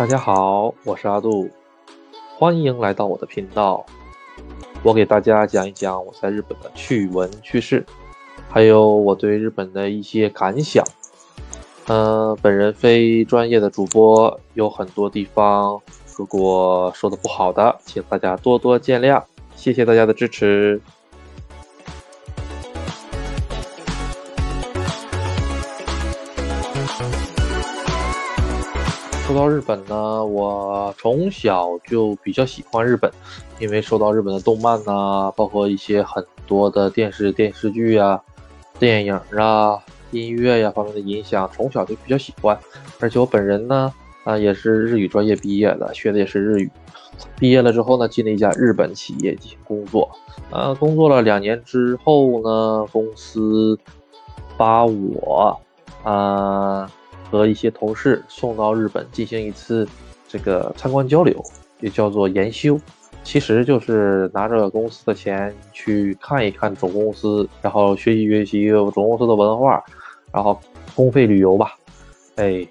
[0.00, 1.50] 大家好，我是阿杜，
[2.38, 3.84] 欢迎来到我的频道。
[4.82, 7.84] 我给大家讲一讲我在日本的趣闻趣事，
[8.48, 10.82] 还有我对日本的一些感想。
[11.86, 15.78] 呃，本人非专业的主播，有很多地方
[16.16, 19.22] 如果说的不好的，请大家多多见谅。
[19.54, 20.80] 谢谢大家的支持。
[29.32, 33.08] 说到日本呢，我从小就比较喜欢日本，
[33.60, 38.20] 因为受到日本的动漫呐，包括一些很多的电视电视剧啊、
[38.80, 39.78] 电影啊、
[40.10, 42.58] 音乐呀方面的影响，从小就比较喜欢。
[42.98, 43.94] 而且我本人呢，
[44.24, 46.68] 啊也是日语专业毕业的，学的也是日语。
[47.38, 50.10] 毕业了之后呢，进了一家日本企业进行工作，
[50.50, 53.78] 呃，工作了两年之后呢，公司
[54.56, 55.60] 把我，
[56.02, 56.90] 啊。
[57.30, 59.86] 和一些同事送到日本进行一次
[60.28, 61.42] 这个参观交流，
[61.80, 62.78] 也叫做研修，
[63.22, 69.82] 其实就是拿着公司的钱去看一看总公司，然后学习学习总公司的文化，
[70.32, 70.60] 然后
[70.94, 71.74] 公费旅游吧。
[72.36, 72.66] 哎，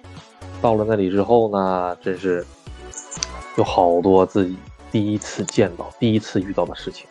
[0.62, 2.46] 到了那里之后呢，真是
[3.58, 4.58] 有好多自己
[4.92, 7.08] 第一次见到、第一次遇到的事情。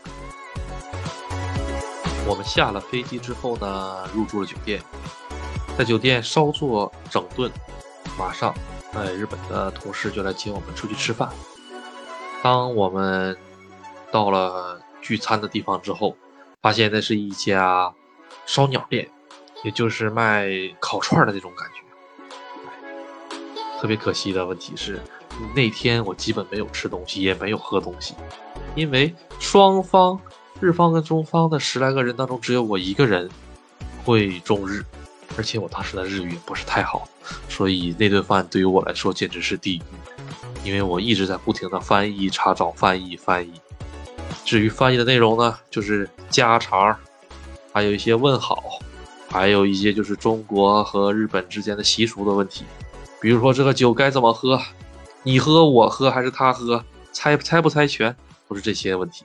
[2.26, 4.80] 我们下了飞机之后呢，入住了酒店。
[5.78, 7.48] 在酒店稍作整顿，
[8.18, 8.52] 马上，
[8.94, 11.30] 哎，日本的同事就来请我们出去吃饭。
[12.42, 13.38] 当我们
[14.10, 16.16] 到了聚餐的地方之后，
[16.60, 17.94] 发现那是一家
[18.44, 19.08] 烧鸟店，
[19.62, 20.48] 也就是卖
[20.80, 21.74] 烤串的那种感觉。
[23.80, 25.00] 特别可惜的问题是，
[25.54, 28.16] 那天我基本没有吃东西，也没有喝东西，
[28.74, 30.20] 因为双方
[30.58, 33.30] 日方跟中方的十来个人当中，只有我一个人
[34.04, 34.84] 会中日。
[35.38, 37.08] 而且我当时的日语也不是太好，
[37.48, 43.52] 所以那顿饭对于我来说简直是地狱，因为我一直在不停的翻译、查找、翻译、翻译。
[44.44, 46.98] 至于翻译的内容呢，就是家常，
[47.72, 48.80] 还有一些问好，
[49.30, 52.64] 还有一些就是中国和日本之间的习俗的问题，
[53.20, 54.60] 比如说这个酒该怎么喝，
[55.22, 58.14] 你喝我喝还是他喝，猜猜不猜拳，
[58.48, 59.24] 都是这些问题。